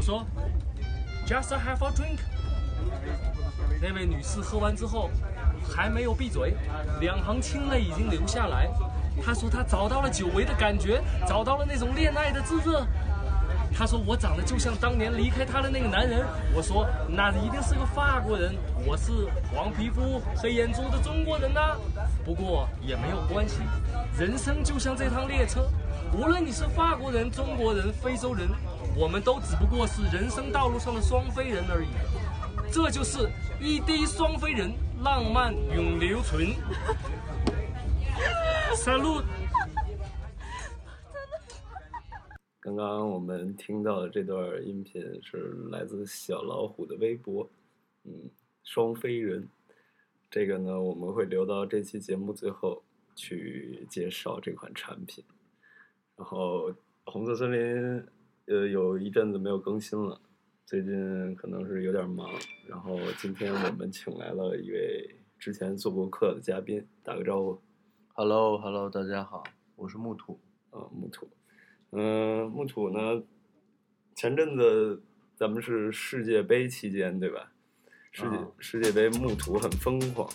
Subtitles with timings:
[0.00, 0.24] 我说
[1.26, 2.20] ，Just have a drink。
[3.82, 5.10] 那位女士喝完之后
[5.68, 6.56] 还没有闭嘴，
[7.02, 8.66] 两行清泪已经流下来。
[9.22, 12.86] 她说她找到了久违的感觉，找到了那种恋爱的炙热。
[13.76, 16.26] 她说我长得就像当年离开她的那个男人。
[16.54, 18.54] 我说那一定是个法国人，
[18.86, 19.12] 我是
[19.52, 21.76] 黄皮肤黑眼珠的中国人呐、
[22.24, 23.58] 不过也没有关系，
[24.18, 25.68] 人生就像这趟列车，
[26.14, 28.48] 无论你是法国人、中国人、非洲人，
[28.96, 31.88] 我们都只不过是人生道路上的双飞人而已。
[32.72, 33.28] 这就是
[33.60, 34.72] 一滴双飞人，
[35.02, 36.54] 浪漫永留存。
[38.74, 39.24] Salute。
[42.60, 47.48] 刚刚我们听到的这段音频是来自小老虎的微博，
[48.04, 48.30] 嗯，
[48.62, 49.48] 双飞人。
[50.30, 52.80] 这个呢，我们会留到这期节目最后
[53.16, 55.24] 去介绍这款产品。
[56.16, 56.72] 然后
[57.06, 58.06] 红色森林，
[58.50, 60.20] 呃，有一阵子没有更新了，
[60.66, 62.28] 最近可能是有点忙。
[62.66, 67.62] 然后今天我们请来了一位之前做过客的嘉宾，打个招呼。
[68.08, 69.44] Hello，Hello，大家好，
[69.76, 70.40] 我是木土。
[70.70, 71.30] 啊，木土，
[71.92, 73.22] 嗯、木土呢，
[74.16, 75.00] 前阵子
[75.36, 77.52] 咱们是世界杯期间，对吧？
[78.10, 78.24] 世
[78.58, 80.28] 世界杯木土很疯狂，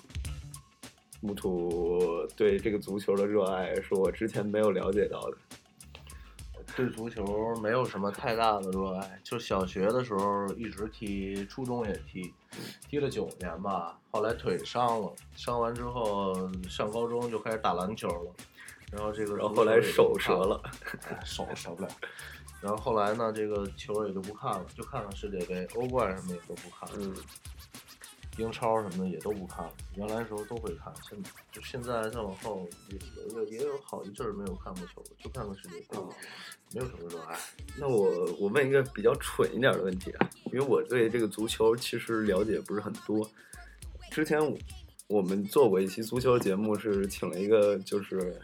[1.20, 5.38] 木土对这个足球的热爱是我之前没有了解到的。
[6.76, 12.34] 对足球没有什么太大的热爱，就小学的时候一直踢，初中也踢，
[12.90, 13.98] 踢了九年吧。
[14.12, 16.34] 后来腿伤了，伤完之后
[16.70, 18.32] 上高中就开始打篮球了，
[18.92, 20.62] 然后这个然后后来手折了，
[21.10, 21.90] 哎手折不了。
[22.62, 26.96] 然后后来呢，这个球也就不看了，就看看世界杯、欧冠什么也都不看了。
[26.98, 27.14] 嗯，
[28.38, 31.18] 英超什么的也都不看了，原来的时候都会看，现
[31.52, 32.98] 就现在再往后也
[33.34, 35.98] 有也有好一阵儿没有看过球了，就看看世界杯，
[36.74, 37.38] 没有什么热爱。
[37.78, 43.30] 那我我问一个比较蠢一点的问题啊，因为我对这个足球其实了解不是很多。
[44.12, 44.58] 之前我
[45.08, 48.42] 我们做过一期足球节目，是请了一个就是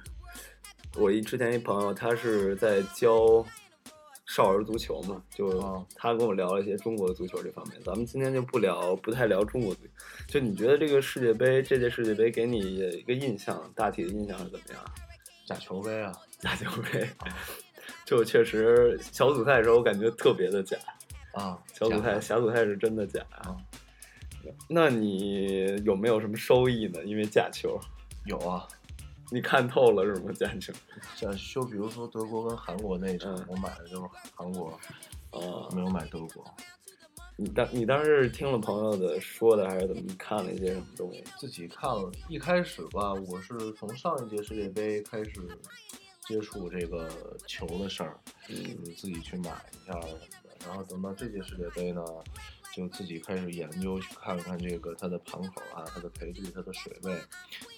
[0.96, 3.46] 我一之前一朋友，他是在教
[4.34, 7.78] 少儿足球嘛，就哦他跟我聊了一些中国足球这方面。
[7.84, 9.90] 咱们今天就不聊，不太聊中国足球。
[10.25, 14.81] 就你觉得这个世界杯，这届世界杯给你一个印象，大体的印象是怎么样？
[15.46, 17.09] 假球杯啊，假球杯，
[18.08, 20.78] 就确实小组赛的时候，我感觉特别的假。
[21.34, 23.20] 啊，小组赛，小组赛是真的假。
[23.31, 23.58] 啊，
[24.70, 27.03] 那你有没有什么收益呢？
[27.03, 27.78] 因为假球，
[28.25, 28.66] 有啊，
[29.34, 30.31] 你看透了是吗？
[30.38, 30.74] 简直
[31.16, 34.78] 像就比如说德国跟韩国那一场，嗯我买的就是韩国，
[35.30, 36.44] 啊，没有买德国，
[37.38, 40.02] 你当你当时是听了朋友的说的，还是怎么？
[40.06, 41.24] 你看了一些什么东西？
[41.40, 42.12] 自己看了。
[42.28, 45.31] 一开始吧，我是从上一届世界杯开始
[46.28, 47.09] 接触这个
[47.47, 50.50] 球的事儿，嗯就自己去买一下什么的。
[50.68, 52.03] 然后等到这届世界杯呢，
[52.75, 57.18] 就自己开始研究去看看这个它的盘口啊，它的赔率、它的水位，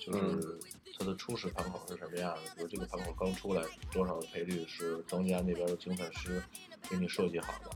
[0.06, 0.60] 就是
[0.98, 2.42] 它的初始盘口是什么样的。
[2.56, 6.42] 比如这个盘口刚出来，多少的赔率是庄家那边的精算师
[6.90, 7.72] 给你设计好的。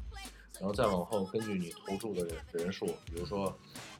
[0.59, 3.55] 然后再往后，根据你投注的人人数，比如说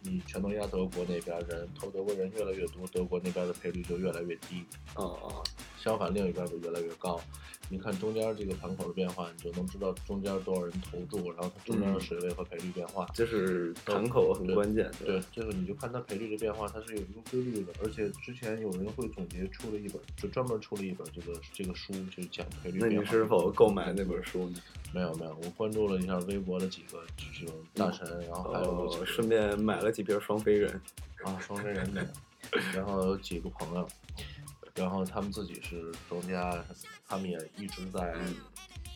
[0.10, 4.64] 你全都压德国那边人，投德国人越来越多，德国那边的赔率就越来越低。
[4.94, 5.44] 啊啊，
[5.78, 7.20] 相反，另一边就越来越高。
[7.70, 13.06] 你看中间这个盘口的变化，你就能知道中间多少人投注，然后它中间的水位和赔率变化。
[13.14, 17.74] 就是盘口很关键，对吧？，这个你就看它赔率的变化，它是有一个规律的。
[17.84, 23.04] 而且之前有人会总结出了一本，就专门出了一本这个这个书，就是讲赔率那变化。
[23.04, 24.62] 你是否购买那本书呢？
[24.94, 30.82] 没有没有，我关注了一下微博的几个这种大神，然后还有顺便买了几瓶双飞人。
[31.24, 32.08] 啊，双飞人的，
[32.74, 33.90] 然后有几个朋友，
[34.76, 36.64] 然后他们自己是庄家，
[37.08, 38.16] 他们也一直在，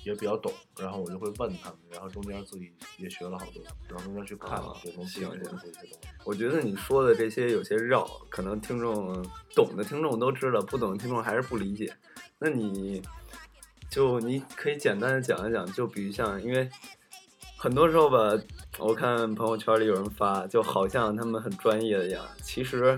[0.05, 5.97] 也比较懂，然后我就会问他们，然后中间自己也学了好多，然后中间去看啊就能行接触行这些东西。
[6.23, 11.91] 我觉得你说的这些有些绕，可能听众懂的听众都知道，不懂的听众还是不理解。
[12.37, 13.01] 那你
[13.91, 16.67] 就你可以简单的讲一讲，就比如像，因为
[17.57, 18.17] 很多时候吧，
[18.79, 22.97] 我看朋友圈里有人发，就好像他们很专业的样，其实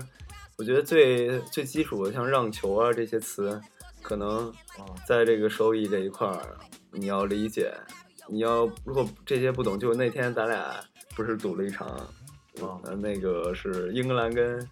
[0.56, 3.60] 我觉得最最基础的像让球啊这些词，
[4.00, 4.48] 可能
[4.78, 6.56] 啊，在这个收益这一块儿，
[6.92, 7.74] 你要理解，
[8.28, 10.80] 你要如果这些不懂，就那天咱俩
[11.16, 12.08] 不是赌了一场，
[13.02, 14.64] 那个是英格兰跟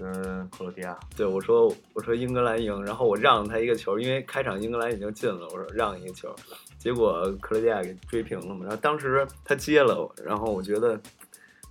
[0.00, 6.34] 跟克罗地亚，对我说我说英格兰赢，然后我让他一个球，因为开场英格兰已经进了，我说让一个球，
[6.78, 10.98] 结果克罗地亚给追平了嘛，然后当时他接了，然后我觉得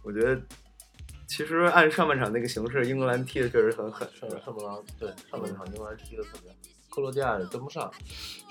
[0.04, 0.40] 我觉得
[1.28, 6.58] 其实按上半场那个形势，英格兰踢的确实很狠，上上半场对上半场英格兰踢的特别好，
[6.90, 7.92] 克罗地亚也跟不上，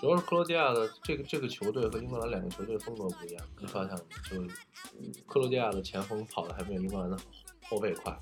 [0.00, 3.44] 主要是克罗地亚的这个这个球队和英格兰两个球队风格不一样。
[3.60, 4.00] 你发现吗？
[4.30, 4.36] 就
[5.26, 7.16] 克罗地亚的前锋跑的还没有英格兰的
[7.68, 8.16] 后卫快。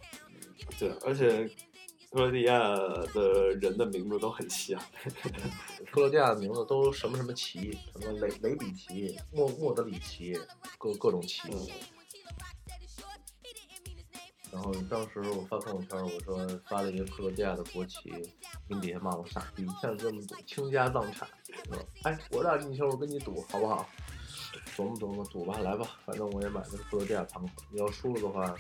[0.79, 1.47] 对，而且
[2.11, 2.59] 克罗地亚
[3.15, 4.81] 的人的名字都很像。
[5.91, 10.39] 克罗地亚的名字都什么什么奇，什么雷雷比奇、莫莫德里奇，
[10.79, 11.43] 各各种奇。
[14.53, 18.11] 然后当时我发朋友圈，我说发了一个克罗地亚的国旗，
[18.69, 21.29] 你底下骂我傻逼，像这么赌倾家荡产。
[21.67, 23.87] 说哎，我俩进球，我跟你赌，好不好？
[24.75, 28.57] 琢磨琢磨，赌吧，来吧，反正我也买的是克罗地亚盘口，你要输了的话，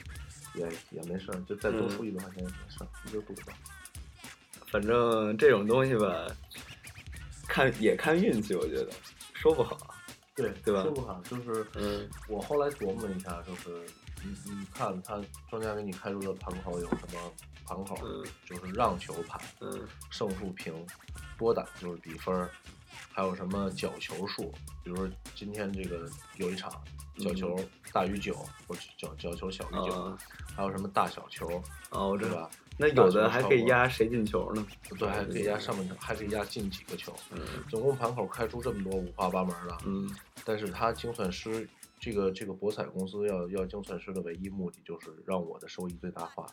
[0.56, 3.52] 也也没事，就再多出一百块钱也没事儿，你就赌吧。
[4.66, 6.26] 反正这种东西吧，
[7.46, 8.90] 看也看运气，我觉得
[9.34, 9.78] 说不好。
[10.34, 13.86] 对对吧说不好，就是嗯我后来琢磨了一下，就是
[14.22, 15.18] 你你看他
[15.48, 17.32] 庄家给你开出的盘口有什么
[17.64, 20.74] 盘口，嗯就是让球盘、嗯胜负平、
[21.38, 22.46] 多打就是比分，
[23.12, 24.52] 还有什么角球数，
[24.84, 26.06] 比如说今天这个
[26.36, 26.70] 有一场
[27.18, 27.58] 角球
[27.92, 28.34] 大于九，
[28.66, 30.18] 或者角角球小于九、
[30.54, 32.50] 还有什么大小球，哦，我知道对吧。？
[32.78, 34.66] 那有的还可以压谁进球呢？
[34.98, 37.10] 对，还可以压上半场，还可以压进几个球。
[37.32, 37.40] 嗯
[37.70, 40.10] 总共盘口开出这么多五花八门的，嗯
[40.44, 41.66] 但是他精算师
[41.98, 46.46] 这个这个博彩公司要要精算师的唯一目的就是让我的收益最大化。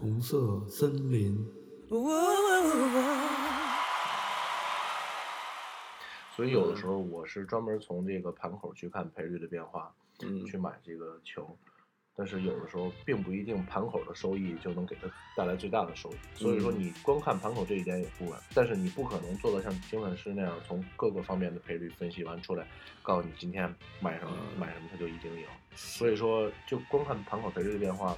[0.00, 1.67] 红色森林。
[6.36, 9.92] 所以有的时候我是专门从这个盘口去看赔率的变化，
[10.22, 11.56] 嗯去买这个球。
[12.14, 22.66] 但是有的时候并不一定盘口的收益就能给它带来最大的收益，所以说你光看盘口这一点也不稳，但是你不可能做到像精算师那样从各个方面的赔率分析完出来，
[23.04, 25.46] 告诉你今天买什么嗯买什么它就一定赢。
[25.76, 28.16] 所以说就光看盘口赔率的变化，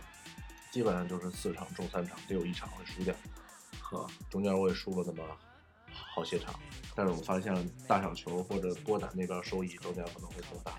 [0.71, 3.15] 基本上就是四场中三场得有一场会输掉，
[3.91, 5.25] 好，中间我也输了那么
[5.93, 6.55] 好些场，
[6.95, 10.77] 但是我发现了大小球或者波胆那边收益中间可能会更大，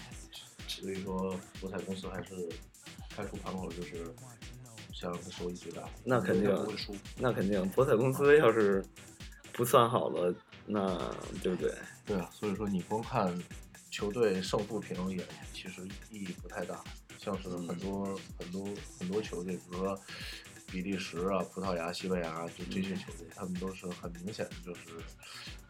[0.67, 2.49] 所以说博彩公司还是
[3.09, 4.05] 开出盘口就是
[4.93, 6.95] 想让它收益最大，那肯定不会输。
[7.17, 8.83] 那肯定，博彩公司要是
[9.51, 10.33] 不算好了，
[10.65, 10.97] 那
[11.43, 11.73] 对不对？
[12.05, 13.37] 对啊，所以说你光看
[13.89, 16.81] 球队胜负平也其实意义不太大，
[17.17, 18.65] 像是很多、很多
[18.97, 19.99] 很多球队，比如说
[20.71, 24.81] 比利时啊、葡萄牙、西班牙，就这些球队，他们都是很明显的就是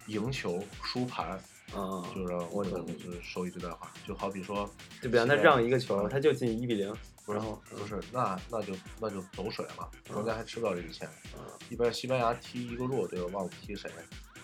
[0.08, 1.30] 赢球输盘，
[1.74, 2.72] 啊，就让我懂。
[2.72, 3.92] 博彩公司收益最大化。
[4.08, 4.70] 就好比说，
[5.02, 6.96] 就比方他让一个球，他就进一比零，
[7.28, 11.08] 然后不是，那那就那就走水了，庄家还吃不到这个钱。
[11.08, 13.90] 啊一般西班牙踢一个弱队，我忘了踢谁，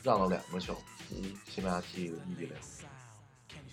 [0.02, 0.76] 让了两个球，
[1.12, 1.36] 嗯。
[1.46, 2.56] 西班牙踢一个一比零，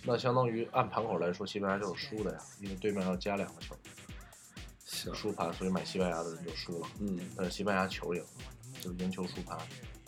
[0.03, 3.94] 那相当于按盘口来说，西班牙就是输的呀，因为对面要加两个球，行，
[4.85, 6.87] 输盘，所以买西班牙的人就输了。
[6.99, 8.27] 嗯但是西班牙球赢了，
[8.79, 9.57] 就是赢球输盘，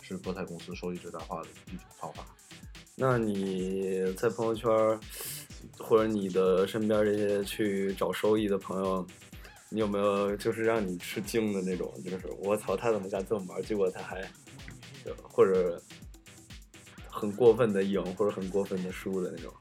[0.00, 2.24] 是博彩公司收益最大化的一种方法。
[2.94, 4.68] 那你在朋友圈
[5.78, 9.06] 或者你的身边这些去找收益的朋友，
[9.68, 11.92] 你有没有就是让你吃惊的那种？
[12.04, 13.62] 就是我操，他怎么敢这么玩？
[13.62, 14.28] 结果他还，
[15.22, 15.80] 或者
[17.08, 19.52] 很过分的赢，或者很过分的输的那种。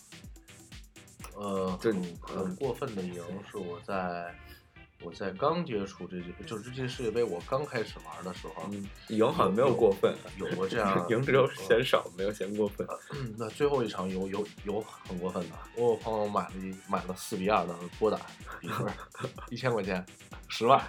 [1.35, 4.33] 呃，就很嗯很过分的赢是我在
[5.01, 12.85] 我在刚接触这届，就是这届世界杯我刚开始玩的时候，嗯，赢好像没有过分，有过这样赢只有嫌少，没有嫌过分。
[13.13, 18.19] 嗯那最后一场有有有很过分的，我有朋友买了一买了四比二的波胆
[18.59, 18.91] 比分，
[19.49, 20.03] 一千块钱，
[20.47, 20.83] 十万，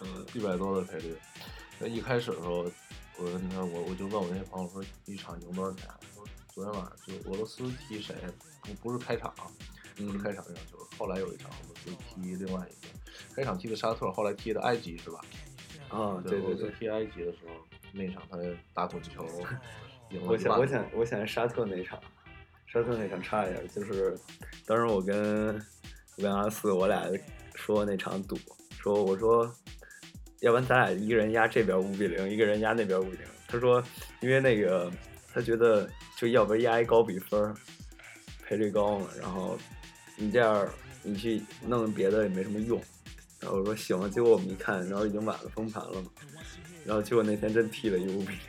[0.00, 1.16] 嗯一百多的赔率。
[1.78, 2.64] 那一开始的时候，
[3.18, 5.88] 我跟他我我就问我那些朋友说一场赢多少钱？
[6.14, 8.14] 说昨天晚上就俄罗斯踢谁？
[8.62, 9.34] 不不是开场，
[9.96, 15.20] 不是嗯开场那场球，后来有一场俄罗斯踢另外一个，开场踢的沙特，后来踢的埃及是吧？
[15.88, 17.54] 啊，对对对，踢埃及的时候，
[17.92, 18.38] 那场他
[18.74, 19.24] 打滚球
[20.10, 22.00] 赢了我想，我想，我想沙特那场，
[22.66, 24.18] 沙特那场差一点，就是
[24.66, 25.54] 当时我跟
[26.16, 27.08] 我跟阿四，我俩
[27.54, 28.36] 说那场赌，
[28.78, 29.52] 说我说，
[30.40, 33.26] 要不然咱俩一个人压这边五比零，一个人压那边五比零。
[33.48, 33.82] 他说，
[34.20, 34.90] 因为那个
[35.32, 37.54] 他觉得就要不然压一高比分，
[38.44, 39.56] 赔率高嘛，然后
[40.16, 40.68] 你这样
[41.02, 42.80] 你去弄别的也没什么用。
[43.46, 46.10] 然后我说行，结果我们一看，然后已经晚了封盘了嘛，
[46.84, 48.40] 然后结果那天真踢了一五比零。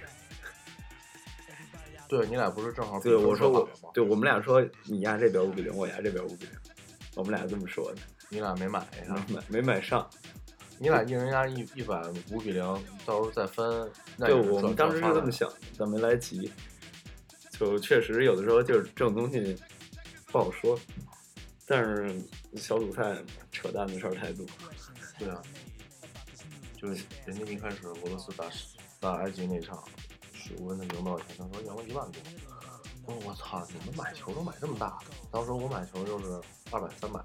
[2.10, 6.54] 对你俩不是正好对，我说我对我们俩说你压这边五比零，我压这边五比零，
[7.14, 9.24] 我们俩这么说的，你俩没买呀？
[9.28, 10.10] 没买没买上。
[10.80, 12.02] 你俩一人压一一百
[12.32, 12.64] 五比零，
[13.06, 13.88] 到时候再分。
[14.16, 16.52] 那对，我们当时是这么想，但没来及。
[17.52, 19.56] 就确实有的时候就是这种东西
[20.32, 20.80] 不好说，
[21.68, 22.20] 但是
[22.56, 23.16] 小组赛
[23.52, 24.46] 扯淡的事儿太多。
[25.18, 25.42] 对啊，
[26.76, 28.46] 就是人家一开始俄罗斯打
[29.00, 29.84] 打埃及那场，
[30.32, 31.36] 水温的赢多少钱？
[31.38, 32.22] 他说赢了一万多。
[33.06, 35.06] 我说我操，你们买球都买这么大的？
[35.32, 37.20] 当时我买球就是二百三百。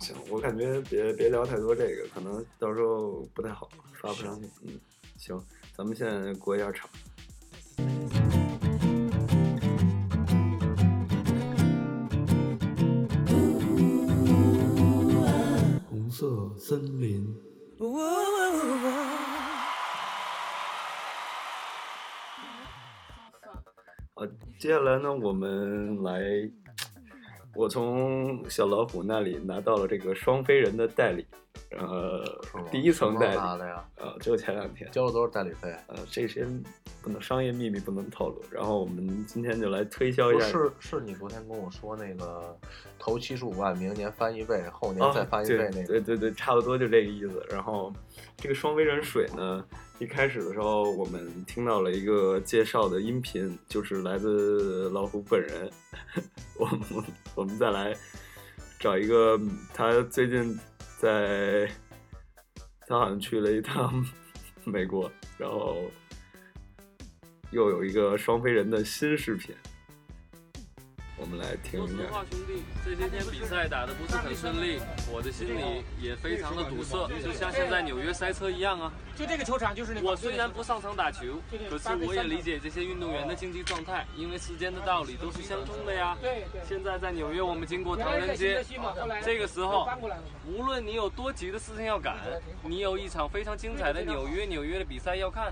[0.00, 3.68] 行，我感觉别别聊太多这个，可能到时候不太好
[4.00, 4.48] 发不上去。
[4.62, 4.80] 嗯，
[5.16, 5.40] 行，
[5.76, 6.88] 咱们现在过一下场。
[16.58, 17.26] 森林。
[24.14, 24.26] 啊，
[24.58, 26.22] 接下来呢，我们来，
[27.54, 31.26] 我从小老虎那里拿到了这个双飞人的代理，
[31.72, 32.24] 呃，
[32.70, 33.84] 第一层代理的呀？
[33.96, 35.74] 呃，就前两天，交了多少代理费？
[35.88, 36.46] 呃，这些
[37.02, 38.40] 不能商业秘密不能透露。
[38.50, 42.56] 然后我们今天就来推销一下，是，是你昨天跟我说那个
[42.98, 45.86] 投七十五万，明年翻一倍，后年啊，再翻一倍那个。
[45.86, 47.44] 对对对，差不多就这个意思。
[47.50, 47.92] 然后
[48.36, 49.64] 这个双飞人水呢，
[49.98, 55.70] 一开始的时候我们听到了一个介绍的音频，就是来自老虎本人。
[56.56, 56.80] 我们
[57.34, 57.94] 我们再来
[58.78, 59.38] 找一个，
[59.74, 60.58] 他最近
[60.98, 61.70] 在，
[62.86, 64.04] 他好像去了一趟
[64.64, 65.90] 美国，然后
[67.50, 69.54] 又有一个双飞人的新视频，
[71.18, 71.94] 我们来听一下。
[71.94, 74.78] 说实话，兄弟，这些天比赛打得不是很顺利，
[75.10, 78.92] 我的心里也非常的堵塞，就像现在纽约塞车一样啊。
[79.16, 80.02] 就这个球场就是那。
[80.02, 86.16] 我虽然不上场打球，可是我也理解这些运动员的竞技状态，因为时间的道理都是相通的呀。
[86.20, 86.60] 对对。
[86.68, 88.62] 现在在纽约，我们经过唐人街，
[89.24, 89.88] 这个时候，
[90.46, 92.18] 无论你有多急的事情要赶，
[92.62, 95.50] 你有一场非常精彩的纽约纽约的比赛要看，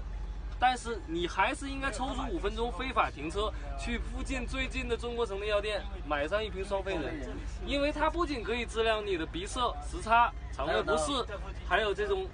[0.58, 7.28] 但是你还是应该抽出五分钟非法停车，去附近最近的中国城的药店买上一瓶双飞人，
[7.66, 11.12] 因为它不仅可以治疗你的鼻塞、时差、肠胃不适，
[11.68, 12.26] 还有这种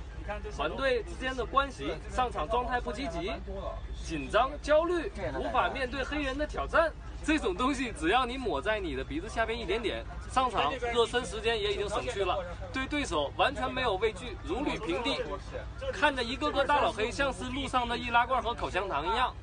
[0.56, 3.32] 团队之间的关系，上场状态不积极、
[4.04, 6.92] 紧张、焦虑，无法面对黑人的挑战。
[7.22, 15.22] 这种东西，只要你抹在你的鼻子下边一点点，上场热身时间也已经省去了，对对手完全没有畏惧，如履平地，
[15.92, 19.34] 看着一个个大老黑像是路上的易拉罐和口香糖一样。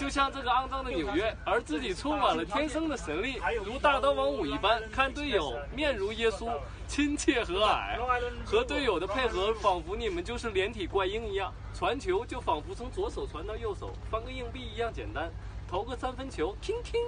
[0.00, 6.50] 就像这个肮脏的纽约，而自己充满了天生的神力，如大刀王五一般，看队友面如耶稣，
[6.88, 7.98] 亲切和蔼，
[8.42, 15.30] 和队友的配合仿佛你们就是连体怪婴一样，传球就仿佛从左手传到右手，翻个硬币一样简单，
[15.68, 16.98] 投个三分球，听听，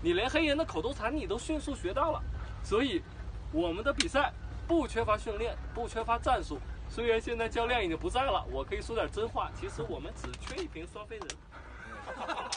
[0.00, 2.22] 你连黑人的口头禅你都迅速学到了，
[2.62, 3.02] 所以
[3.50, 4.32] 我们的比赛
[4.68, 6.60] 不缺乏训练，不缺乏战术。
[6.88, 11.26] 虽然现在教练已经不在了，我可以说点真话，其实我们只缺一瓶双飞人。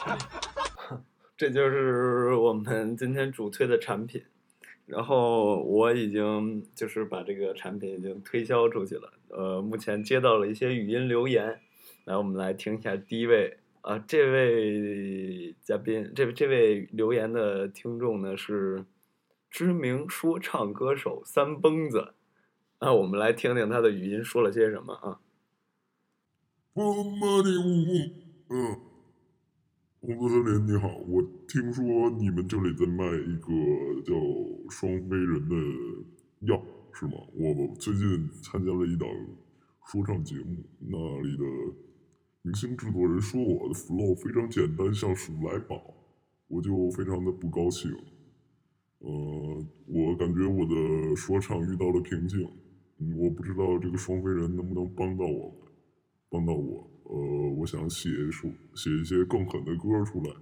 [1.36, 4.22] 这就是我们今天主推的产品，
[4.86, 9.12] 然后我已经就是把这个产品已经推销出去了。
[9.28, 11.60] 呃，目前接到了一些语音留言，
[12.04, 18.84] 来我们来听一下第一位啊，这位嘉宾，这这位留言的听众呢是
[19.50, 22.14] 知名说唱歌手三蹦子，
[22.78, 25.18] 那，我们来听听他的语音说了些什么啊。
[26.74, 28.93] 我妈的我，嗯。
[30.06, 34.12] 红色森林，你好，我听说你们这里在卖一个叫
[34.68, 35.56] 双飞人的
[36.40, 37.12] 药，是吗？
[37.32, 39.08] 我最近参加了一档
[39.86, 41.44] 说唱节目，那里的
[42.42, 45.82] 明星制作人说我的 flow 非常简单，像鼠来宝，
[46.48, 47.90] 我就非常的不高兴。
[48.98, 52.46] 呃，我感觉我的说唱遇到了瓶颈，
[53.16, 55.50] 我不知道这个双飞人能不能帮到我，
[56.28, 56.90] 帮到我。
[57.04, 57.16] 呃，
[57.58, 60.34] 我想写出写一些更狠的歌出来。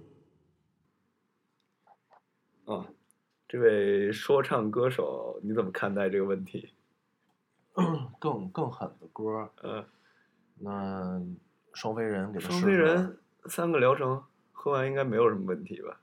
[2.65, 2.87] 啊，
[3.47, 6.73] 这位说唱歌手，你怎么看待这个问题？
[8.19, 9.85] 更更狠的歌，呃，
[10.59, 11.21] 那
[11.73, 15.99] 双飞人给他双飞人三个疗程喝完应该没有什么问题吧？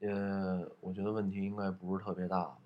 [0.00, 2.58] 呃，我觉得问题应该不是特别大吧。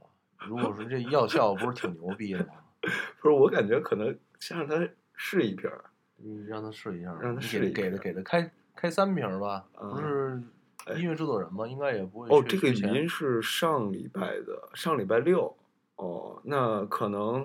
[0.49, 2.55] 如果说这药效不是挺牛逼的吗？
[3.21, 5.85] 不是，我感觉可能先让他试一瓶儿。
[6.23, 10.43] 你让他试一下，让他试一下给他给他给他开开三瓶吧，啊不是
[10.87, 11.67] 哎音乐制作人吗？
[11.67, 15.57] 应该也不会哦，这个语音是上礼拜的，上礼拜六。
[15.97, 17.43] 哦，那可能，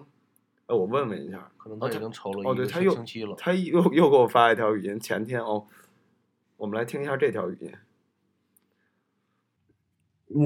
[0.67, 1.51] 哎，我问问一下。
[1.57, 3.35] 可能他已经抽了哦，一个对他又星期了。
[3.37, 5.67] 他又又给我发一条语音，前天哦，
[6.55, 7.73] 我们来听一下这条语音。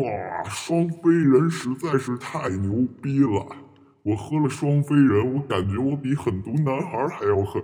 [0.01, 3.55] 哇，双飞人实在是太牛逼了！
[4.01, 7.63] 我喝了双飞人，我感觉我比很多男孩还要狠。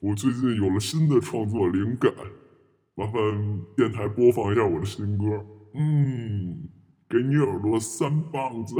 [0.00, 2.12] 我最近有了新的创作灵感，
[2.94, 5.44] 麻烦电台播放一下我的新歌。
[5.74, 6.68] 嗯，
[7.08, 8.76] 给你耳朵三棒子。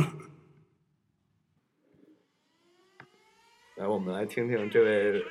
[3.77, 5.25] 来，我们来听听这位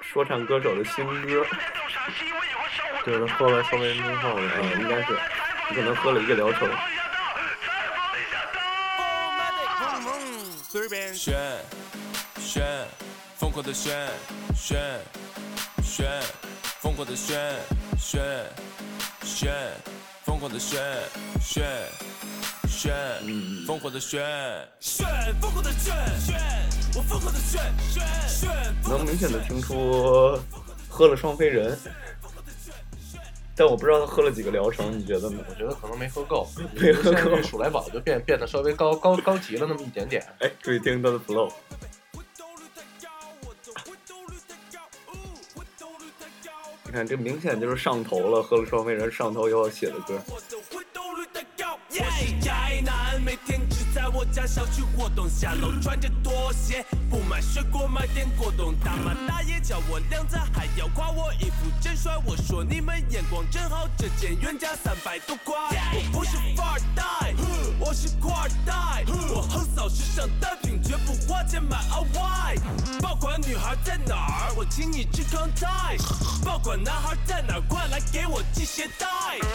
[0.00, 1.44] 说唱歌手的新歌。
[3.04, 5.12] 这是他喝完双飞人之后的，呃，应该是，
[5.70, 6.68] 你可能喝了一个疗程。
[10.62, 11.34] 随便选
[12.36, 13.17] 选，疯
[13.58, 14.08] 狂的选
[14.54, 15.00] 选
[15.82, 16.06] 选，
[16.80, 17.36] 疯狂的选
[17.98, 18.22] 选
[19.24, 19.52] 选，
[20.24, 20.80] 疯狂的选
[21.40, 21.64] 选
[22.68, 22.94] 选，
[23.66, 24.22] 疯狂的选
[24.78, 25.04] 选，
[25.40, 26.38] 疯狂的选选，
[26.94, 27.60] 我疯狂的选
[27.90, 28.48] 选选，
[28.84, 30.38] 能明显的听出
[30.88, 31.76] 喝了双飞人，
[33.56, 35.42] 但我不知道他喝了几个疗程，你觉得呢？
[35.48, 40.24] 我觉得可能没喝够，没喝够现在这鼠来宝就变变得稍微高高高级了那么一点点。
[40.38, 41.52] 哎，注意听他的 flow。
[46.88, 50.18] 你看，这明显就是上头了，喝了双飞人上头以后写的歌。
[50.26, 50.46] 我是
[52.40, 58.74] 宅男，每天只在我家小区活动，下楼穿着拖鞋，不买水果买点果冻。
[58.82, 62.16] 大妈大爷叫我靓仔，还要夸我衣服真帅。
[62.24, 65.54] 我说你们眼光真好，这件原价三百多块。
[65.92, 67.34] 我不是富二代，
[67.78, 69.04] 我是官二代。
[69.34, 70.57] 我横扫时尚单品，
[70.88, 72.58] 绝不花钱买 LY。
[73.02, 74.54] 爆款女孩在哪儿？
[74.56, 75.98] 我请你吃康泰。
[76.42, 77.60] 爆款男孩在哪儿？
[77.68, 79.06] 快来给我系鞋带。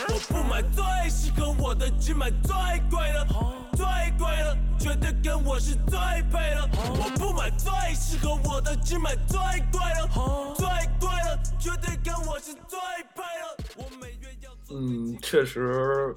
[0.10, 2.54] 我不买最适合我的，只买最
[2.88, 3.28] 贵的，
[3.74, 3.84] 最
[4.20, 5.98] 贵的，绝对跟我是最
[6.32, 6.70] 配的。
[6.76, 9.40] 我不买最适合我的，只买最
[9.72, 10.08] 贵的，
[10.56, 10.68] 最
[11.00, 12.78] 贵的，绝对跟我是最
[13.16, 13.74] 配的。
[13.78, 16.14] 我每月要做嗯，确实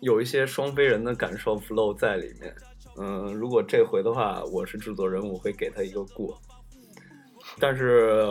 [0.00, 2.54] 有一些双飞人的感受 flow 在里面。
[2.96, 6.40] 嗯，如果这回的话，我是制作人，我会给他一个过。
[7.58, 8.22] 但是、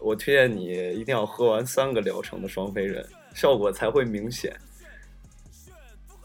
[0.00, 0.66] 我推荐你
[0.98, 4.56] 一定要喝完三个疗程的双飞人，效果才会明显。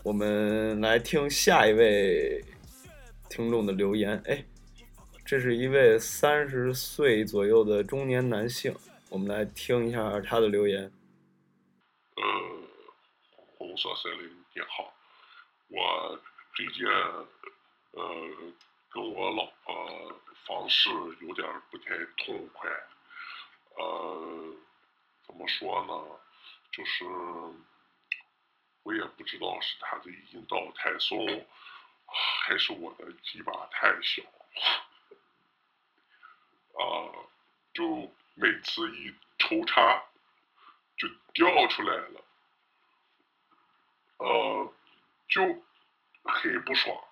[0.04, 2.44] 我们来听下一位
[3.30, 4.22] 听众的留言。
[4.26, 4.44] 哎，
[5.26, 8.74] 这是一位三十岁左右的中年男性，
[9.10, 10.84] 我们来听一下他的留言。
[12.16, 12.24] 呃，
[13.58, 14.92] 红色森林你好，
[15.68, 16.18] 我
[16.56, 16.86] 最近
[17.92, 18.04] 呃
[18.90, 20.90] 跟我老婆房事
[21.22, 22.70] 有点不太痛快，
[23.76, 24.56] 呃，
[25.26, 26.20] 怎么说呢？
[26.72, 27.06] 就是
[28.84, 31.46] 我也不知道是她的阴道太松，
[32.06, 34.24] 还是我的鸡巴太小，
[36.74, 37.14] 啊、
[37.74, 40.04] 就每次一抽插
[40.98, 42.24] 就掉出来了。
[44.18, 44.74] 呃，
[45.28, 45.42] 就
[46.24, 47.09] 很不爽。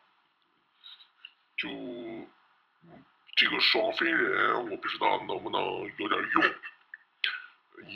[1.57, 1.67] 就
[3.35, 5.61] 这个双飞人，我不知道能不能
[5.97, 6.43] 有点用。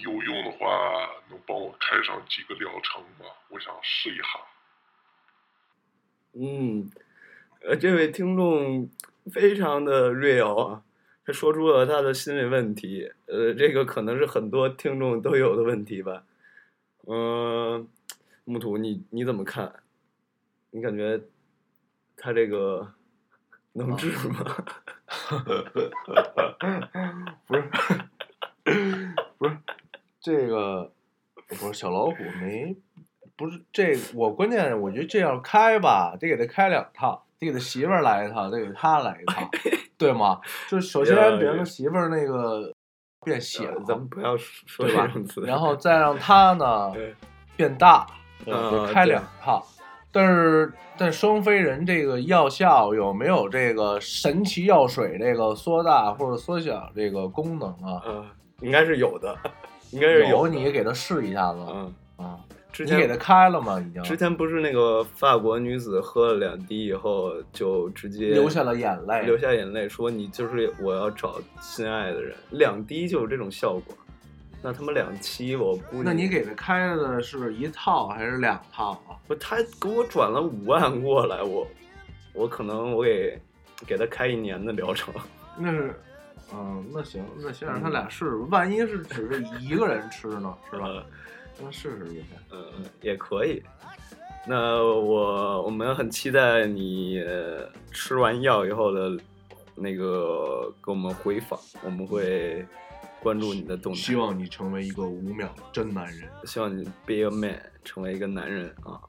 [0.04, 3.26] 有用的话，能帮我开上几个疗程吗？
[3.50, 4.24] 我想试一下。
[6.34, 6.90] 嗯，
[7.62, 8.90] 呃，这位听众
[9.32, 10.84] 非常的 real 啊，
[11.26, 16.24] 他说出了他的心理问题，呃，这个可能是很多听众都有的问题吧。
[17.08, 17.90] 嗯、
[18.46, 19.84] 木土，你你怎么看？
[20.70, 21.20] 你感觉
[22.16, 22.94] 他这个
[23.74, 24.46] 能治吗？
[27.48, 27.64] 不是，
[29.38, 29.58] 不是，
[30.20, 30.92] 这个
[31.48, 32.76] 不是小老虎没，
[33.36, 39.50] 不是这我关键我觉得这要开吧，得给他开两套，得给他媳妇儿来一套，得给他来一套，
[39.98, 40.40] 对吗？
[40.70, 42.72] 就首先别让他媳妇儿那个
[43.24, 45.42] 变小，呃咱们不要说这种词。？
[45.46, 46.92] 然后再让他呢
[47.56, 48.06] 变大，
[48.46, 49.66] 嗯开两套。
[50.12, 58.02] 但是，但双飞人这个药效有没有这个神奇药水这个缩大或者缩小这个功能啊？
[58.06, 58.26] 嗯，
[58.62, 59.38] 应该是有的，
[59.92, 62.40] 应该是有，的你给他试一下子嗯，啊！
[62.72, 63.78] 之前你给他开了吗？
[63.80, 69.24] 已经之前不是那个法国女子喝了两滴以后就直接流下了眼泪。
[69.24, 73.94] 流下眼泪，说你就是我要找心爱的人，两滴就有这种效果，
[74.62, 79.18] 那他妈两期我估计，那你给他开的是一套还是两套啊？
[79.28, 81.68] 不，他给我转了五万过来，我
[82.34, 83.40] 我可能我给
[83.88, 85.14] 给他开一年的疗程，
[85.58, 86.00] 那是，
[86.54, 90.88] 嗯，那行，那先让他俩试试，万一是只是一个人吃呢，是吧？
[90.88, 91.04] 呃
[91.64, 92.24] 那试试去。
[92.50, 92.58] 呃，
[93.02, 93.62] 也可以。
[94.48, 99.16] 那我我们很期待你呃吃完药以后的
[99.76, 102.66] 那个给我们回访，我们会
[103.22, 104.00] 关注你的动态。
[104.00, 106.30] 希望你成为一个五秒真男人。
[106.46, 109.00] 希望你 be a man，成为一个男人啊。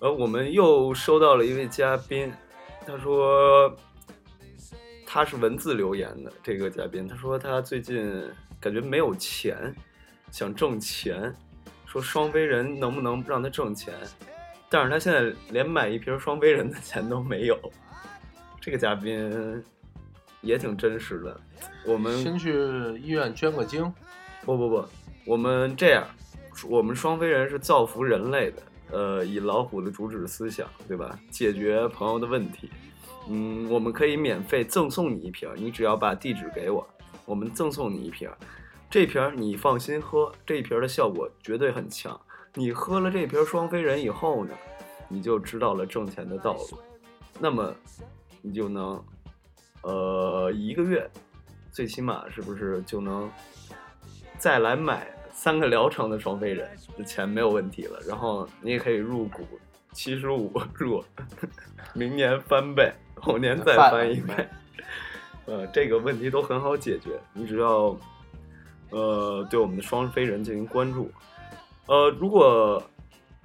[0.00, 2.32] 而我们又收到了一位嘉宾，
[2.86, 3.76] 他说
[5.06, 8.10] 他是文字留言的这个嘉宾，他说他最近
[8.58, 9.74] 感觉没有钱，
[10.30, 11.34] 想挣钱，
[11.84, 13.92] 说双飞人能不能让他挣钱，
[14.70, 17.58] 但是他现在连买一瓶双飞人的钱都没有。
[18.58, 19.62] 这个嘉宾
[20.40, 21.40] 也挺真实的。
[21.84, 22.52] 我们先去
[22.98, 23.92] 医院捐个精，
[24.44, 24.84] 不不不，
[25.24, 26.06] 我们这样，
[26.68, 31.18] 我们双飞人是造福人类的，呃，以老虎的主旨思想，对吧？
[31.30, 32.70] 解决朋友的问题。
[33.28, 36.86] 嗯，我们可以免费赠送你一瓶，你只要把地址给我，
[37.26, 38.28] 我们赠送你一瓶。
[38.88, 42.18] 这瓶儿你放心喝，这一瓶儿的效果绝对很强。
[42.54, 44.52] 你喝了这瓶双飞人以后呢，
[45.08, 46.78] 你就知道了挣钱的道路，
[47.38, 47.72] 那么
[48.42, 49.00] 你就能，
[49.82, 51.08] 呃，一个月，
[51.70, 53.30] 最起码是不是就能
[54.38, 56.68] 再来买三个疗程的双飞人？
[56.96, 57.98] 这钱没有问题了。
[58.06, 59.46] 然后你也可以入股
[59.92, 61.04] 七十五 入，
[61.94, 64.48] 明年翻倍，后年再翻一倍。
[65.46, 67.96] 呃，这个问题都很好解决，你只要。
[68.92, 71.08] 呃，对我们的双飞人进行关注。
[71.86, 72.82] 呃，如果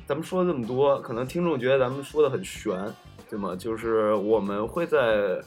[0.07, 2.75] 咱们说了这么多，可能听众觉得咱们说的很悬，
[3.29, 3.55] 对吗？
[3.55, 5.39] 就是我们会在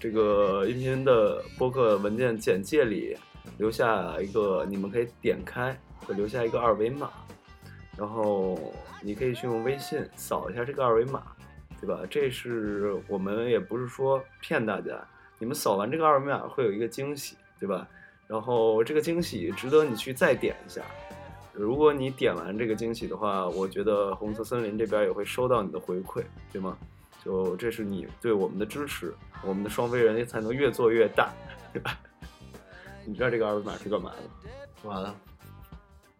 [0.00, 3.16] 这个音频的播客文件简介里
[3.56, 7.10] 留下一个，你们可以点开，会留下一个二维码，
[7.96, 8.56] 然后
[9.02, 11.22] 你可以去用微信扫一下这个二维码，
[11.80, 12.00] 对吧？
[12.08, 15.04] 这是我们也不是说骗大家，
[15.38, 17.88] 你们扫完这个二维码会有一个惊喜，对吧？
[18.28, 20.82] 然后这个惊喜值得你去再点一下。
[21.52, 26.78] 如果你点完这个惊喜的话，我觉得红色森林这边也会收到你的回馈，对吗？
[27.24, 31.32] 就这是你对我们的支持，我们的双飞人也才能越做越大，
[31.72, 31.98] 对吧？
[33.04, 34.88] 你知道这个二维码是干嘛的？
[34.88, 35.14] 完了，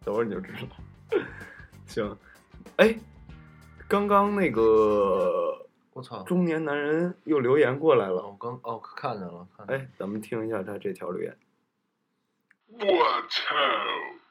[0.03, 1.25] 等会儿你就知道了。
[1.87, 2.17] 行，
[2.77, 2.95] 哎，
[3.87, 11.37] 刚刚那个我操，中年男人又留言过来了，我刚哦看见了，看见了哎，咱们听一下他这条留言。
[12.67, 12.77] 我
[13.29, 13.55] 操，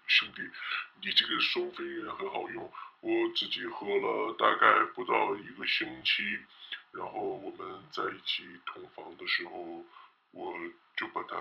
[0.06, 0.42] 兄弟，
[1.02, 6.38] 你这个双飞人很好用，我自己喝了大概不到一个星期，
[6.92, 9.84] 然后我们在一起同房的时候，
[10.32, 10.54] 我
[10.96, 11.36] 就把它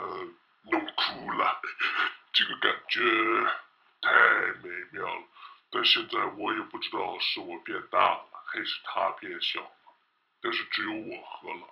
[0.69, 1.61] 弄哭了，
[2.31, 3.01] 这个感觉
[4.01, 4.11] 太
[4.63, 5.23] 美妙了。
[5.69, 9.71] 但现在我也不知道是我变大了还是他变小了，
[10.41, 11.67] 但是只有我喝了，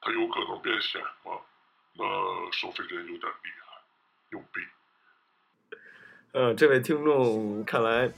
[0.00, 1.40] 他有可能变小吗？
[1.94, 2.04] 那
[2.52, 3.72] 收费人有点厉害。
[4.30, 4.66] 有病！
[6.32, 8.10] 呃，这位听众看来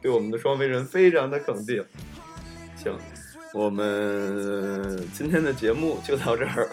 [0.00, 1.84] 对我们的双飞人非常的肯定。
[2.76, 2.96] 行，
[3.52, 6.68] 我们今天的节目就到这儿。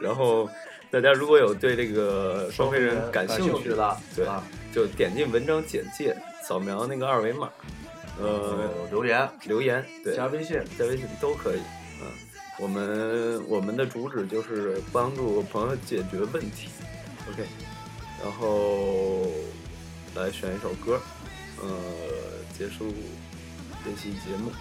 [0.00, 0.48] 然后
[0.90, 4.42] 大家如果有对这个双飞人感兴趣的，对啊，
[4.74, 7.48] 就点进文章简介，扫描那个二维码，
[8.18, 11.60] 呃，呃，留言留言，对，加微信，加微信都可以。
[12.02, 12.06] 嗯，
[12.58, 16.68] 我们我们的主旨就是帮助朋友解决问题。
[17.30, 17.44] OK，
[18.22, 19.26] 然后
[20.14, 21.00] 来选一首歌，
[21.62, 21.68] 呃，
[22.60, 22.92] 结束
[23.82, 24.52] 这期节目。